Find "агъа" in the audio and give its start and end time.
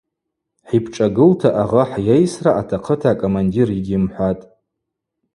1.61-1.83